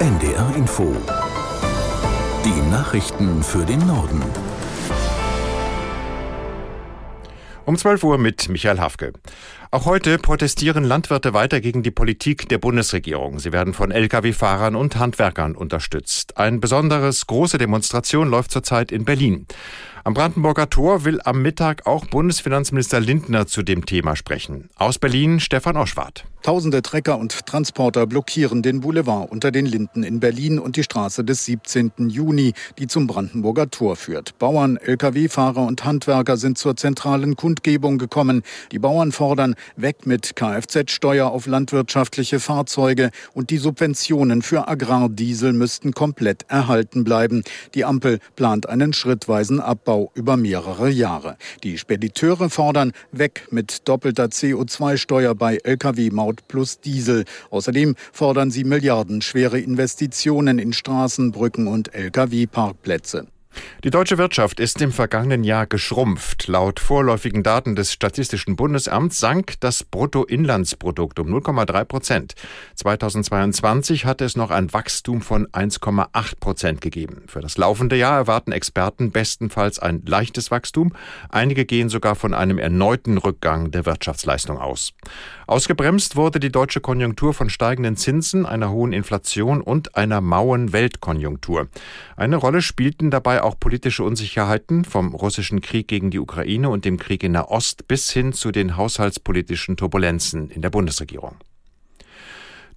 NDR 0.00 0.54
Info. 0.54 0.96
Die 2.44 2.70
Nachrichten 2.70 3.42
für 3.42 3.66
den 3.66 3.84
Norden. 3.84 4.22
Um 7.64 7.76
12 7.76 8.04
Uhr 8.04 8.16
mit 8.16 8.48
Michael 8.48 8.78
Hafke. 8.78 9.12
Auch 9.72 9.86
heute 9.86 10.18
protestieren 10.18 10.84
Landwirte 10.84 11.34
weiter 11.34 11.60
gegen 11.60 11.82
die 11.82 11.90
Politik 11.90 12.48
der 12.48 12.58
Bundesregierung. 12.58 13.40
Sie 13.40 13.52
werden 13.52 13.74
von 13.74 13.90
Lkw-Fahrern 13.90 14.76
und 14.76 14.94
Handwerkern 14.94 15.56
unterstützt. 15.56 16.38
Eine 16.38 16.58
besonderes 16.58 17.26
große 17.26 17.58
Demonstration 17.58 18.30
läuft 18.30 18.52
zurzeit 18.52 18.92
in 18.92 19.04
Berlin. 19.04 19.48
Am 20.08 20.14
Brandenburger 20.14 20.70
Tor 20.70 21.04
will 21.04 21.20
am 21.22 21.42
Mittag 21.42 21.86
auch 21.86 22.06
Bundesfinanzminister 22.06 22.98
Lindner 22.98 23.46
zu 23.46 23.62
dem 23.62 23.84
Thema 23.84 24.16
sprechen. 24.16 24.70
Aus 24.76 24.98
Berlin 24.98 25.38
Stefan 25.38 25.76
Oschwart. 25.76 26.24
Tausende 26.42 26.80
Trecker 26.80 27.18
und 27.18 27.46
Transporter 27.46 28.06
blockieren 28.06 28.62
den 28.62 28.80
Boulevard 28.80 29.30
unter 29.30 29.50
den 29.50 29.66
Linden 29.66 30.04
in 30.04 30.18
Berlin 30.18 30.58
und 30.58 30.76
die 30.76 30.82
Straße 30.82 31.24
des 31.24 31.44
17. 31.44 32.08
Juni, 32.08 32.54
die 32.78 32.86
zum 32.86 33.06
Brandenburger 33.06 33.68
Tor 33.70 33.96
führt. 33.96 34.38
Bauern, 34.38 34.78
Lkw-Fahrer 34.78 35.66
und 35.66 35.84
Handwerker 35.84 36.38
sind 36.38 36.56
zur 36.56 36.74
zentralen 36.76 37.36
Kundgebung 37.36 37.98
gekommen. 37.98 38.44
Die 38.72 38.78
Bauern 38.78 39.12
fordern 39.12 39.56
weg 39.76 40.06
mit 40.06 40.36
Kfz-Steuer 40.36 41.26
auf 41.26 41.46
landwirtschaftliche 41.46 42.40
Fahrzeuge 42.40 43.10
und 43.34 43.50
die 43.50 43.58
Subventionen 43.58 44.40
für 44.40 44.68
Agrardiesel 44.68 45.52
müssten 45.52 45.92
komplett 45.92 46.46
erhalten 46.48 47.04
bleiben. 47.04 47.42
Die 47.74 47.84
Ampel 47.84 48.20
plant 48.36 48.68
einen 48.68 48.94
schrittweisen 48.94 49.60
Abbau 49.60 49.97
über 50.14 50.36
mehrere 50.36 50.88
Jahre. 50.88 51.36
Die 51.62 51.78
Spediteure 51.78 52.48
fordern 52.48 52.92
weg 53.12 53.48
mit 53.50 53.88
doppelter 53.88 54.26
CO2-Steuer 54.26 55.34
bei 55.34 55.58
Lkw-Maut 55.64 56.28
Maut 56.28 56.48
plus 56.48 56.80
Diesel. 56.80 57.24
Außerdem 57.50 57.94
fordern 58.12 58.50
sie 58.50 58.64
milliardenschwere 58.64 59.58
Investitionen 59.58 60.58
in 60.58 60.72
Straßen, 60.72 61.32
Brücken 61.32 61.66
und 61.66 61.94
Lkw-Parkplätze. 61.94 63.26
Die 63.84 63.90
deutsche 63.90 64.18
Wirtschaft 64.18 64.58
ist 64.58 64.82
im 64.82 64.90
vergangenen 64.90 65.44
Jahr 65.44 65.66
geschrumpft. 65.66 66.48
Laut 66.48 66.80
vorläufigen 66.80 67.44
Daten 67.44 67.76
des 67.76 67.92
Statistischen 67.92 68.56
Bundesamts 68.56 69.20
sank 69.20 69.54
das 69.60 69.84
Bruttoinlandsprodukt 69.84 71.20
um 71.20 71.28
0,3 71.28 71.84
Prozent. 71.84 72.34
2022 72.74 74.04
hatte 74.04 74.24
es 74.24 74.36
noch 74.36 74.50
ein 74.50 74.72
Wachstum 74.72 75.22
von 75.22 75.46
1,8 75.46 76.40
Prozent 76.40 76.80
gegeben. 76.80 77.22
Für 77.28 77.40
das 77.40 77.56
laufende 77.56 77.94
Jahr 77.94 78.16
erwarten 78.16 78.50
Experten 78.50 79.12
bestenfalls 79.12 79.78
ein 79.78 80.02
leichtes 80.04 80.50
Wachstum. 80.50 80.92
Einige 81.28 81.64
gehen 81.64 81.88
sogar 81.88 82.16
von 82.16 82.34
einem 82.34 82.58
erneuten 82.58 83.16
Rückgang 83.16 83.70
der 83.70 83.86
Wirtschaftsleistung 83.86 84.58
aus. 84.58 84.92
Ausgebremst 85.46 86.16
wurde 86.16 86.40
die 86.40 86.50
deutsche 86.50 86.80
Konjunktur 86.80 87.32
von 87.32 87.48
steigenden 87.48 87.96
Zinsen, 87.96 88.44
einer 88.44 88.70
hohen 88.70 88.92
Inflation 88.92 89.60
und 89.60 89.96
einer 89.96 90.20
mauen 90.20 90.72
Weltkonjunktur. 90.72 91.68
Eine 92.16 92.36
Rolle 92.36 92.60
spielten 92.60 93.10
dabei 93.10 93.42
auch 93.42 93.47
politische 93.56 94.04
Unsicherheiten 94.04 94.84
vom 94.84 95.14
russischen 95.14 95.60
Krieg 95.60 95.88
gegen 95.88 96.10
die 96.10 96.18
Ukraine 96.18 96.68
und 96.70 96.84
dem 96.84 96.98
Krieg 96.98 97.22
in 97.22 97.32
Nahost 97.32 97.88
bis 97.88 98.10
hin 98.10 98.32
zu 98.32 98.50
den 98.50 98.76
haushaltspolitischen 98.76 99.76
Turbulenzen 99.76 100.50
in 100.50 100.62
der 100.62 100.70
Bundesregierung. 100.70 101.36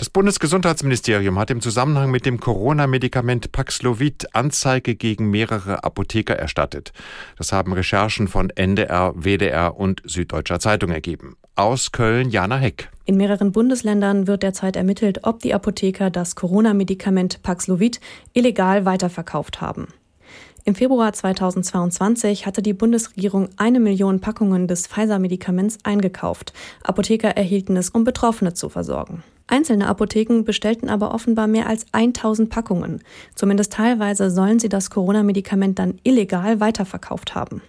Das 0.02 0.10
Bundesgesundheitsministerium 0.10 1.38
hat 1.38 1.52
im 1.52 1.62
Zusammenhang 1.62 2.10
mit 2.10 2.26
dem 2.26 2.40
Corona-Medikament 2.40 3.52
Paxlovid 3.52 4.34
Anzeige 4.34 4.96
gegen 4.96 5.30
mehrere 5.30 5.84
Apotheker 5.84 6.36
erstattet. 6.36 6.92
Das 7.38 7.52
haben 7.52 7.72
Recherchen 7.72 8.28
von 8.28 8.50
NDR, 8.50 9.14
WDR 9.16 9.78
und 9.78 10.02
Süddeutscher 10.04 10.60
Zeitung 10.60 10.90
ergeben. 10.90 11.38
Aus 11.56 11.92
Köln 11.92 12.32
Jana 12.32 12.58
Heck. 12.58 12.90
In 13.06 13.18
mehreren 13.18 13.52
Bundesländern 13.52 14.26
wird 14.26 14.42
derzeit 14.42 14.76
ermittelt, 14.76 15.20
ob 15.22 15.40
die 15.42 15.54
Apotheker 15.54 16.10
das 16.10 16.36
Corona-Medikament 16.36 17.44
Paxlovid 17.44 18.00
illegal 18.34 18.86
weiterverkauft 18.86 19.62
haben. 19.62 19.88
Im 20.64 20.76
Februar 20.76 21.12
2022 21.12 22.46
hatte 22.46 22.62
die 22.62 22.74
Bundesregierung 22.74 23.50
eine 23.58 23.80
Million 23.80 24.20
Packungen 24.20 24.68
des 24.68 24.86
Pfizer-Medikaments 24.86 25.80
eingekauft. 25.84 26.54
Apotheker 26.84 27.30
erhielten 27.30 27.76
es, 27.78 27.90
um 27.90 28.04
Betroffene 28.04 28.54
zu 28.54 28.70
versorgen. 28.70 29.24
Einzelne 29.48 29.88
Apotheken 29.88 30.44
bestellten 30.44 30.88
aber 30.88 31.16
offenbar 31.16 31.48
mehr 31.48 31.68
als 31.68 31.88
1000 31.94 32.52
Packungen. 32.52 33.04
Zumindest 33.34 33.74
teilweise 33.74 34.30
sollen 34.30 34.60
sie 34.60 34.70
das 34.70 34.92
Corona-Medikament 34.92 35.80
dann 35.80 36.00
illegal 36.04 36.60
weiterverkauft 36.60 37.34
haben. 37.34 37.64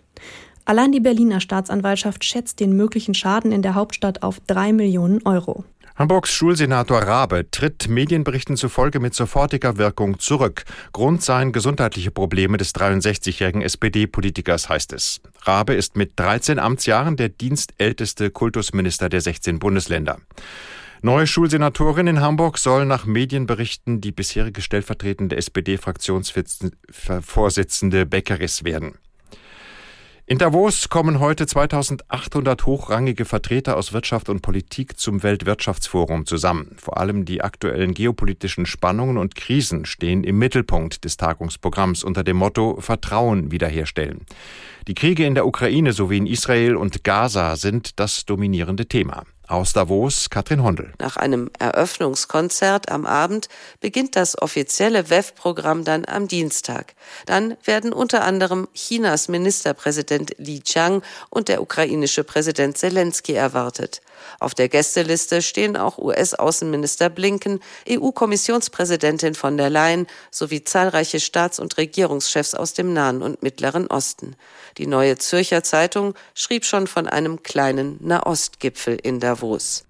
Allein 0.67 0.93
die 0.93 1.01
Berliner 1.01 1.41
Staatsanwaltschaft 1.41 2.25
schätzt 2.25 2.61
den 2.61 2.77
möglichen 2.77 3.15
Schaden 3.15 3.53
in 3.53 3.63
der 3.63 3.75
Hauptstadt 3.75 4.23
auf 4.23 4.39
drei 4.47 4.73
Millionen 4.73 5.23
Euro. 5.25 5.65
Hamburgs 6.03 6.33
Schulsenator 6.33 6.99
Rabe 6.99 7.49
tritt 7.53 7.87
Medienberichten 7.87 8.57
zufolge 8.57 8.99
mit 8.99 9.15
sofortiger 9.15 9.79
Wirkung 9.79 10.19
zurück. 10.19 10.65
Grund 10.93 11.23
seien 11.23 11.53
gesundheitliche 11.53 12.11
Probleme 12.11 12.57
des 12.57 12.75
63-jährigen 12.75 13.63
SPD-Politikers, 13.63 14.69
heißt 14.69 14.93
es. 14.95 15.21
Rabe 15.43 15.75
ist 15.75 15.97
mit 15.97 16.19
13 16.19 16.59
Amtsjahren 16.59 17.17
der 17.17 17.29
dienstälteste 17.29 18.33
Kultusminister 18.33 19.09
der 19.09 19.21
16 19.21 19.61
Bundesländer. 19.61 20.19
Neue 21.03 21.29
Schulsenatorin 21.29 22.09
in 22.09 22.21
Hamburg 22.21 22.59
soll 22.59 22.85
nach 22.85 23.05
Medienberichten 23.05 24.01
die 24.01 24.11
bisherige 24.11 24.61
stellvertretende 24.61 25.37
SPD-Fraktionsvorsitzende 25.37 28.07
Beckeris 28.07 28.65
werden. 28.65 28.99
In 30.25 30.39
Davos 30.39 30.89
kommen 30.89 31.19
heute 31.19 31.47
2800 31.47 32.65
hochrangige 32.65 33.25
Vertreter 33.25 33.77
aus 33.77 33.93
Wirtschaft 33.93 34.29
und 34.29 34.41
Politik 34.41 34.97
zum 34.97 35.25
Weltwirtschaftsforum 35.25 36.27
zusammen. 36.27 36.77
Vor 36.79 36.99
allem 36.99 37.25
die 37.25 37.43
aktuellen 37.43 37.93
geopolitischen 37.93 38.65
Spannungen 38.65 39.19
und 39.19 39.35
Krisen 39.35 39.85
stehen 39.85 40.23
im 40.23 40.39
Mittelpunkt 40.39 41.05
des 41.05 41.17
Tagungsprogramms 41.17 42.05
unter 42.05 42.23
dem 42.23 42.37
Motto 42.37 42.81
Vertrauen 42.81 43.51
wiederherstellen. 43.51 44.25
Die 44.87 44.95
Kriege 44.95 45.27
in 45.27 45.35
der 45.35 45.45
Ukraine 45.45 45.93
sowie 45.93 46.19
in 46.19 46.27
Israel 46.27 46.77
und 46.77 47.03
Gaza 47.03 47.57
sind 47.57 47.99
das 47.99 48.25
dominierende 48.25 48.87
Thema. 48.87 49.25
Aus 49.49 49.73
Davos, 49.73 50.31
Katrin 50.31 50.63
Hondel. 50.63 50.93
Nach 50.99 51.17
einem 51.17 51.51
Eröffnungskonzert 51.59 52.91
am 52.91 53.05
Abend 53.07 53.49
beginnt 53.81 54.17
das 54.17 54.41
offizielle 54.41 55.11
WEF-Programm 55.11 55.85
dann 55.85 56.05
am 56.07 56.29
Dienstag. 56.29 56.95
Dann 57.27 57.57
werden 57.65 57.93
unter 57.93 58.25
anderem 58.25 58.69
Chinas 58.73 59.29
Ministerpräsident 59.29 60.35
Li 60.39 60.61
Qiang 60.61 61.03
und 61.29 61.49
der 61.49 61.61
ukrainische 61.61 62.25
Präsident 62.25 62.79
Zelensky 62.79 63.33
erwartet. 63.35 64.01
Auf 64.41 64.55
der 64.55 64.69
Gästeliste 64.69 65.43
stehen 65.43 65.77
auch 65.77 65.99
US-Außenminister 65.99 67.11
Blinken, 67.11 67.61
EU-Kommissionspräsidentin 67.89 69.35
von 69.35 69.57
der 69.57 69.71
Leyen 69.71 70.07
sowie 70.31 70.65
zahlreiche 70.65 71.21
Staats- 71.21 71.59
und 71.59 71.77
Regierungschefs 71.77 72.55
aus 72.55 72.75
dem 72.75 72.93
Nahen 72.93 73.23
und 73.23 73.43
Mittleren 73.43 73.87
Osten. 73.87 74.37
Die 74.79 74.87
Neue 74.87 75.19
Zürcher 75.19 75.63
Zeitung 75.63 76.15
schrieb 76.35 76.65
schon 76.65 76.87
von 76.87 77.07
einem 77.07 77.43
kleinen 77.43 77.97
Nahostgipfel 78.01 78.97
in 79.03 79.21
Davos. 79.21 79.85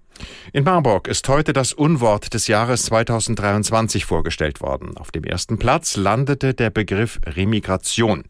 In 0.51 0.63
Marburg 0.63 1.07
ist 1.07 1.27
heute 1.27 1.53
das 1.53 1.73
Unwort 1.73 2.33
des 2.33 2.47
Jahres 2.47 2.83
2023 2.83 4.05
vorgestellt 4.05 4.61
worden. 4.61 4.95
Auf 4.97 5.11
dem 5.11 5.23
ersten 5.23 5.57
Platz 5.57 5.95
landete 5.95 6.53
der 6.53 6.69
Begriff 6.69 7.19
Remigration. 7.25 8.23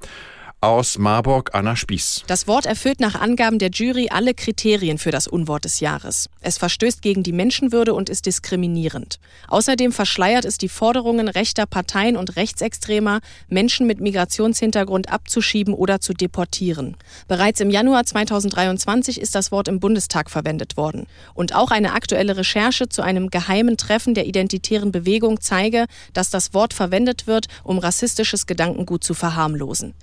Aus 0.63 0.97
Marburg 0.97 1.49
Anna 1.51 1.75
Spieß. 1.75 2.23
Das 2.25 2.47
Wort 2.47 2.65
erfüllt 2.65 3.01
nach 3.01 3.19
Angaben 3.19 3.59
der 3.59 3.69
Jury 3.69 4.07
alle 4.09 4.33
Kriterien 4.33 4.97
für 4.97 5.11
das 5.11 5.27
Unwort 5.27 5.65
des 5.65 5.81
Jahres. 5.81 6.29
Es 6.39 6.57
verstößt 6.57 7.01
gegen 7.01 7.21
die 7.21 7.33
Menschenwürde 7.33 7.93
und 7.93 8.09
ist 8.09 8.27
diskriminierend. 8.27 9.19
Außerdem 9.49 9.91
verschleiert 9.91 10.45
es 10.45 10.57
die 10.57 10.69
Forderungen 10.69 11.27
rechter 11.27 11.65
Parteien 11.65 12.15
und 12.15 12.37
Rechtsextremer, 12.37 13.19
Menschen 13.49 13.87
mit 13.87 13.99
Migrationshintergrund 13.99 15.11
abzuschieben 15.11 15.73
oder 15.73 15.99
zu 15.99 16.13
deportieren. 16.13 16.95
Bereits 17.27 17.59
im 17.59 17.69
Januar 17.69 18.05
2023 18.05 19.19
ist 19.19 19.35
das 19.35 19.51
Wort 19.51 19.67
im 19.67 19.81
Bundestag 19.81 20.29
verwendet 20.31 20.77
worden. 20.77 21.07
Und 21.33 21.53
auch 21.53 21.71
eine 21.71 21.91
aktuelle 21.91 22.37
Recherche 22.37 22.87
zu 22.87 23.01
einem 23.01 23.29
geheimen 23.29 23.75
Treffen 23.75 24.13
der 24.13 24.27
identitären 24.27 24.93
Bewegung 24.93 25.41
zeige, 25.41 25.87
dass 26.13 26.29
das 26.29 26.53
Wort 26.53 26.73
verwendet 26.73 27.27
wird, 27.27 27.47
um 27.65 27.79
rassistisches 27.79 28.45
Gedankengut 28.45 29.03
zu 29.03 29.13
verharmlosen. 29.13 29.93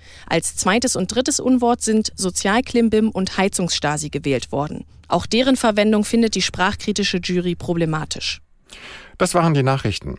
Zweites 0.55 0.95
und 0.95 1.13
drittes 1.13 1.39
Unwort 1.39 1.81
sind 1.81 2.11
Sozialklimbim 2.15 3.09
und 3.09 3.37
Heizungsstasi 3.37 4.09
gewählt 4.09 4.51
worden. 4.51 4.85
Auch 5.07 5.25
deren 5.25 5.57
Verwendung 5.57 6.05
findet 6.05 6.35
die 6.35 6.41
sprachkritische 6.41 7.17
Jury 7.17 7.55
problematisch. 7.55 8.41
Das 9.17 9.33
waren 9.33 9.53
die 9.53 9.63
Nachrichten. 9.63 10.17